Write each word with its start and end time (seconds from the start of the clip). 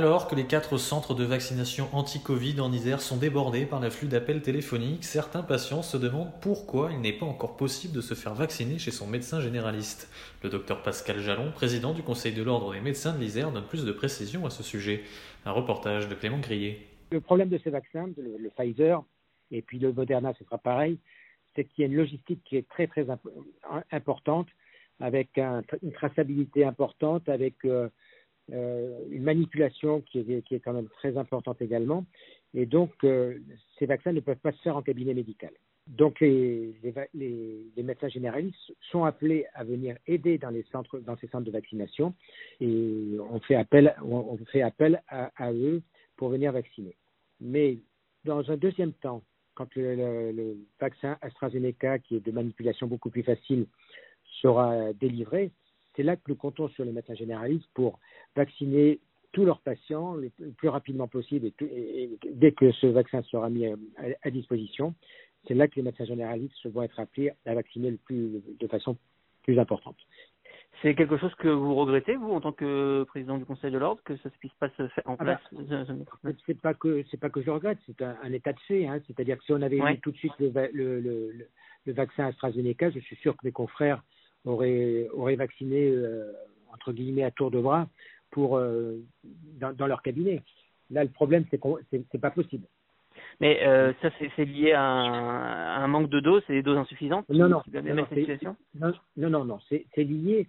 Alors 0.00 0.28
que 0.28 0.34
les 0.34 0.46
quatre 0.46 0.78
centres 0.78 1.12
de 1.12 1.24
vaccination 1.24 1.86
anti-Covid 1.92 2.58
en 2.62 2.72
Isère 2.72 3.02
sont 3.02 3.18
débordés 3.18 3.66
par 3.66 3.80
l'afflux 3.80 4.08
d'appels 4.08 4.40
téléphoniques, 4.40 5.04
certains 5.04 5.42
patients 5.42 5.82
se 5.82 5.98
demandent 5.98 6.32
pourquoi 6.40 6.88
il 6.90 7.02
n'est 7.02 7.12
pas 7.12 7.26
encore 7.26 7.54
possible 7.58 7.94
de 7.94 8.00
se 8.00 8.14
faire 8.14 8.32
vacciner 8.32 8.78
chez 8.78 8.92
son 8.92 9.06
médecin 9.06 9.42
généraliste. 9.42 10.10
Le 10.42 10.48
docteur 10.48 10.82
Pascal 10.82 11.18
Jalon, 11.18 11.52
président 11.52 11.92
du 11.92 12.02
Conseil 12.02 12.32
de 12.32 12.42
l'Ordre 12.42 12.72
des 12.72 12.80
médecins 12.80 13.14
de 13.14 13.20
l'Isère, 13.20 13.52
donne 13.52 13.66
plus 13.66 13.84
de 13.84 13.92
précisions 13.92 14.46
à 14.46 14.48
ce 14.50 14.62
sujet. 14.62 15.02
Un 15.44 15.52
reportage 15.52 16.08
de 16.08 16.14
Clément 16.14 16.38
Grillet. 16.38 16.78
Le 17.10 17.20
problème 17.20 17.50
de 17.50 17.58
ces 17.58 17.68
vaccins, 17.68 18.08
le, 18.16 18.48
Pfizer 18.56 19.04
et 19.50 19.60
puis 19.60 19.78
le 19.78 19.92
Moderna, 19.92 20.32
ce 20.38 20.44
sera 20.44 20.56
pareil, 20.56 20.98
c'est 21.54 21.64
qu'il 21.64 21.82
y 21.82 21.84
a 21.84 21.90
une 21.90 21.98
logistique 21.98 22.40
qui 22.46 22.56
est 22.56 22.66
très 22.66 22.86
très 22.86 23.06
importante, 23.92 24.48
avec 24.98 25.36
une 25.36 25.92
traçabilité 25.92 26.64
importante, 26.64 27.28
avec 27.28 27.56
euh, 27.66 27.90
une 28.52 29.22
manipulation 29.22 30.00
qui 30.02 30.18
est, 30.20 30.60
quand 30.60 30.72
même 30.72 30.88
très 30.88 31.16
importante 31.16 31.60
également. 31.62 32.04
Et 32.54 32.66
donc, 32.66 32.92
euh, 33.04 33.38
ces 33.78 33.86
vaccins 33.86 34.12
ne 34.12 34.20
peuvent 34.20 34.36
pas 34.36 34.52
se 34.52 34.60
faire 34.62 34.76
en 34.76 34.82
cabinet 34.82 35.14
médical. 35.14 35.50
Donc, 35.86 36.20
les, 36.20 36.74
médecins 37.76 38.08
généralistes 38.08 38.74
sont 38.90 39.04
appelés 39.04 39.46
à 39.54 39.64
venir 39.64 39.96
aider 40.06 40.38
dans, 40.38 40.50
les 40.50 40.64
centres, 40.70 40.98
dans 41.00 41.16
ces 41.16 41.26
centres 41.28 41.46
de 41.46 41.50
vaccination 41.50 42.14
et 42.60 43.16
on 43.30 43.40
fait 43.40 43.56
appel, 43.56 43.94
on 44.04 44.36
fait 44.52 44.62
appel 44.62 45.02
à, 45.08 45.52
eux 45.52 45.82
pour 46.16 46.28
venir 46.28 46.52
vacciner. 46.52 46.94
Mais 47.40 47.78
dans 48.24 48.50
un 48.50 48.56
deuxième 48.56 48.92
temps, 48.92 49.22
quand 49.54 49.74
le, 49.74 50.56
vaccin 50.78 51.16
AstraZeneca, 51.22 51.98
qui 51.98 52.16
est 52.16 52.24
de 52.24 52.30
manipulation 52.30 52.86
beaucoup 52.86 53.10
plus 53.10 53.24
facile, 53.24 53.66
sera 54.42 54.92
délivré, 54.92 55.50
c'est 55.96 56.02
là 56.02 56.16
que 56.16 56.22
nous 56.28 56.36
comptons 56.36 56.68
sur 56.68 56.84
les 56.84 56.92
médecins 56.92 57.14
généralistes 57.14 57.68
pour 57.74 57.98
vacciner 58.36 59.00
tous 59.32 59.44
leurs 59.44 59.60
patients 59.60 60.14
le 60.14 60.30
plus 60.56 60.68
rapidement 60.68 61.08
possible 61.08 61.50
et, 61.60 62.18
dès 62.32 62.52
que 62.52 62.72
ce 62.72 62.86
vaccin 62.86 63.22
sera 63.22 63.48
mis 63.48 63.66
à, 63.66 64.30
disposition, 64.30 64.94
c'est 65.46 65.54
là 65.54 65.68
que 65.68 65.76
les 65.76 65.82
médecins 65.82 66.04
généralistes 66.04 66.66
vont 66.66 66.82
être 66.82 66.98
appelés 66.98 67.32
à 67.46 67.54
vacciner 67.54 67.90
le 67.90 67.96
plus, 67.96 68.42
de 68.58 68.66
façon 68.66 68.96
plus 69.44 69.58
importante. 69.58 69.96
C'est 70.82 70.94
quelque 70.94 71.18
chose 71.18 71.34
que 71.34 71.48
vous 71.48 71.74
regrettez, 71.74 72.16
vous, 72.16 72.32
en 72.32 72.40
tant 72.40 72.52
que 72.52 73.04
président 73.08 73.36
du 73.36 73.44
Conseil 73.44 73.70
de 73.70 73.76
l'ordre, 73.76 74.02
que 74.02 74.16
ça 74.18 74.30
ne 74.30 74.38
puisse 74.38 74.52
pas 74.54 74.70
se 74.70 74.88
faire 74.88 75.04
en 75.06 75.16
ah 75.18 75.24
place 75.24 75.40
C'est 76.46 76.58
pas 76.58 76.72
que 76.72 77.04
c'est 77.10 77.20
pas 77.20 77.28
que 77.28 77.42
je 77.42 77.50
regrette, 77.50 77.78
c'est 77.86 78.00
un, 78.02 78.32
état 78.32 78.52
de 78.52 78.60
fait. 78.60 78.86
Hein. 78.86 79.00
C'est-à-dire 79.06 79.36
que 79.36 79.44
si 79.44 79.52
on 79.52 79.60
avait 79.60 79.76
eu 79.76 80.00
tout 80.00 80.10
de 80.10 80.16
suite 80.16 80.32
le, 80.38 80.50
le, 80.72 81.00
le, 81.00 81.48
le, 81.84 81.92
vaccin 81.92 82.26
AstraZeneca, 82.26 82.90
je 82.90 82.98
suis 83.00 83.16
sûr 83.16 83.36
que 83.36 83.44
mes 83.44 83.52
confrères 83.52 84.02
auraient, 84.44 85.08
auraient 85.12 85.36
vacciné 85.36 85.90
euh, 85.90 86.32
entre 86.72 86.92
guillemets 86.92 87.24
à 87.24 87.30
tour 87.30 87.50
de 87.50 87.60
bras 87.60 87.88
pour 88.30 88.56
euh, 88.56 88.98
dans, 89.58 89.72
dans, 89.72 89.86
leur 89.86 90.02
cabinet. 90.02 90.42
Là, 90.90 91.04
le 91.04 91.10
problème, 91.10 91.44
c'est 91.50 91.58
qu'on 91.58 91.78
c'est 91.90 92.20
pas 92.20 92.30
possible. 92.30 92.66
Mais 93.40 93.66
euh, 93.66 93.92
ça, 94.02 94.10
c'est 94.36 94.44
lié 94.44 94.72
à 94.72 94.82
un, 94.82 95.82
un, 95.82 95.86
manque 95.88 96.10
de 96.10 96.20
doses, 96.20 96.42
c'est 96.46 96.52
des 96.52 96.62
doses 96.62 96.78
insuffisantes 96.78 97.28
Non, 97.28 97.48
non, 97.48 97.62
non, 97.72 97.82
non, 98.74 98.94
non, 99.16 99.30
non, 99.30 99.44
non, 99.44 99.58
c'est 99.68 100.04
lié 100.04 100.46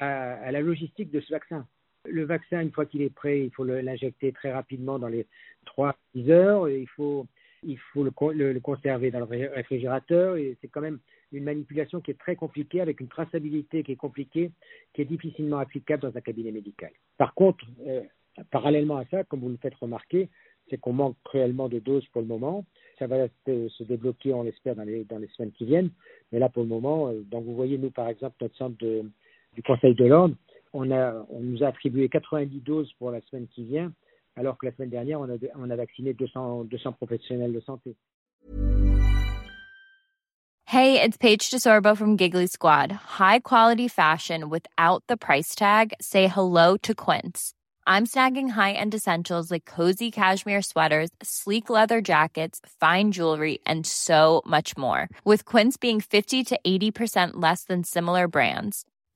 à, 0.00 0.34
à, 0.34 0.50
la 0.50 0.60
logistique 0.60 1.10
de 1.10 1.20
ce 1.20 1.32
vaccin. 1.32 1.66
Le 2.04 2.24
vaccin, 2.24 2.60
une 2.60 2.72
fois 2.72 2.86
qu'il 2.86 3.02
est 3.02 3.14
prêt, 3.14 3.44
il 3.44 3.50
faut 3.50 3.64
l'injecter 3.64 4.32
très 4.32 4.52
rapidement 4.52 4.98
dans 4.98 5.08
les 5.08 5.26
3-6 5.66 6.30
heures. 6.30 6.68
Et 6.68 6.80
il 6.80 6.88
faut, 6.88 7.26
il 7.62 7.78
faut 7.78 8.04
le, 8.04 8.60
conserver 8.60 9.10
dans 9.10 9.20
le 9.20 9.24
réfrigérateur. 9.24 10.36
Et 10.36 10.56
c'est 10.60 10.68
quand 10.68 10.80
même 10.80 10.98
une 11.32 11.44
manipulation 11.44 12.00
qui 12.00 12.10
est 12.10 12.18
très 12.18 12.36
compliquée, 12.36 12.80
avec 12.80 13.00
une 13.00 13.08
traçabilité 13.08 13.82
qui 13.82 13.92
est 13.92 13.96
compliquée, 13.96 14.52
qui 14.94 15.02
est 15.02 15.06
difficilement 15.06 15.58
applicable 15.58 16.02
dans 16.02 16.16
un 16.16 16.20
cabinet 16.20 16.52
médical. 16.52 16.90
Par 17.16 17.34
contre, 17.34 17.64
euh, 17.86 18.02
parallèlement 18.50 18.96
à 18.96 19.04
ça, 19.06 19.24
comme 19.24 19.40
vous 19.40 19.48
le 19.48 19.58
faites 19.60 19.74
remarquer, 19.74 20.28
c'est 20.70 20.78
qu'on 20.78 20.92
manque 20.92 21.16
cruellement 21.24 21.68
de 21.68 21.78
doses 21.78 22.06
pour 22.08 22.20
le 22.20 22.28
moment. 22.28 22.64
Ça 22.98 23.06
va 23.06 23.28
se 23.46 23.82
débloquer, 23.84 24.34
on 24.34 24.42
l'espère, 24.42 24.76
dans 24.76 24.84
les, 24.84 25.06
semaines 25.36 25.52
qui 25.52 25.64
viennent. 25.64 25.90
Mais 26.30 26.38
là, 26.38 26.48
pour 26.48 26.62
le 26.62 26.68
moment, 26.68 27.08
euh, 27.08 27.22
donc 27.22 27.44
vous 27.44 27.54
voyez, 27.54 27.78
nous, 27.78 27.90
par 27.90 28.08
exemple, 28.08 28.36
notre 28.40 28.56
centre 28.56 28.76
du 28.76 29.62
Conseil 29.62 29.94
de 29.94 30.04
l'Ordre, 30.04 30.34
on, 30.72 30.90
on 30.90 31.40
nous 31.40 31.62
a 31.62 31.68
attribué 31.68 32.08
90 32.08 32.60
doses 32.60 32.92
pour 32.98 33.10
la 33.10 33.20
semaine 33.22 33.46
qui 33.48 33.64
vient, 33.64 33.92
alors 34.38 34.56
que 34.56 34.66
la 34.66 34.72
semaine 34.72 34.90
dernière, 34.90 35.20
on 35.20 35.28
a, 35.28 35.36
on 35.56 35.70
a 35.70 35.76
vacciné 35.76 36.14
200, 36.14 36.64
200 36.64 36.96
professionnels 36.96 37.52
de 37.52 37.60
santé. 37.60 37.96
Hey, 40.64 41.00
it's 41.00 41.16
Paige 41.16 41.50
DeSorbo 41.50 41.96
from 41.96 42.16
Giggly 42.16 42.46
Squad. 42.46 42.92
High 42.92 43.40
quality 43.40 43.88
fashion 43.88 44.50
without 44.50 45.02
the 45.08 45.16
price 45.16 45.54
tag. 45.54 45.94
Say 46.00 46.26
hello 46.26 46.76
to 46.82 46.94
Quince. 46.94 47.54
I'm 47.86 48.04
snagging 48.04 48.50
high-end 48.50 48.94
essentials 48.94 49.50
like 49.50 49.64
cozy 49.64 50.10
cashmere 50.10 50.60
sweaters, 50.60 51.08
sleek 51.22 51.70
leather 51.70 52.02
jackets, 52.02 52.60
fine 52.78 53.12
jewelry, 53.12 53.60
and 53.64 53.86
so 53.86 54.42
much 54.44 54.76
more. 54.76 55.08
With 55.24 55.46
Quince 55.46 55.78
being 55.78 56.02
50 56.02 56.44
to 56.44 56.60
80% 56.66 57.30
less 57.36 57.64
than 57.64 57.82
similar 57.82 58.28
brands. 58.28 58.84